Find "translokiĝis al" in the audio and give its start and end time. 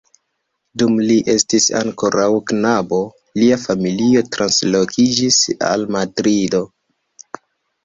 4.39-5.87